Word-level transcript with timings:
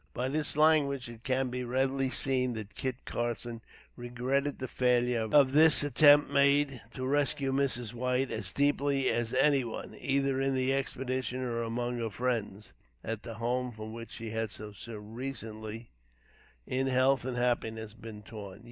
By 0.15 0.29
this 0.29 0.57
language 0.57 1.07
it 1.09 1.23
can 1.23 1.49
be 1.49 1.63
readily 1.63 2.09
seen 2.09 2.53
that 2.53 2.73
Kit 2.73 3.05
Carson 3.05 3.61
regretted 3.95 4.57
the 4.57 4.67
failure 4.67 5.29
of 5.31 5.51
this 5.51 5.83
attempt 5.83 6.31
made 6.31 6.81
to 6.95 7.05
rescue 7.05 7.51
Mrs. 7.51 7.93
White 7.93 8.31
as 8.31 8.51
deeply 8.51 9.09
as 9.11 9.31
any 9.35 9.63
one, 9.63 9.95
either 9.99 10.41
in 10.41 10.55
the 10.55 10.73
expedition, 10.73 11.41
or 11.43 11.61
among 11.61 11.99
her 11.99 12.09
friends 12.09 12.73
at 13.03 13.21
the 13.21 13.35
home 13.35 13.71
from 13.71 13.93
which 13.93 14.09
she 14.13 14.31
had 14.31 14.49
so 14.49 14.73
recently, 14.97 15.91
in 16.65 16.87
health 16.87 17.23
and 17.23 17.37
happiness, 17.37 17.93
been 17.93 18.23
torn. 18.23 18.59